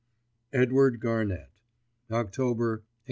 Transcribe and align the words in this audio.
EDWARD 0.51 0.99
GARNETT. 0.99 1.51
_October 2.09 2.81
1898. 2.81 2.85